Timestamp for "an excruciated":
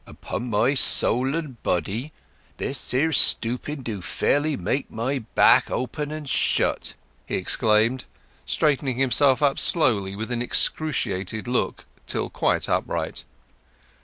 10.31-11.47